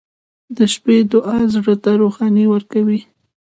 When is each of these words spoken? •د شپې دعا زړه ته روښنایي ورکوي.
•د 0.55 0.59
شپې 0.73 0.97
دعا 1.11 1.37
زړه 1.53 1.75
ته 1.83 1.91
روښنایي 2.01 2.45
ورکوي. 2.49 2.99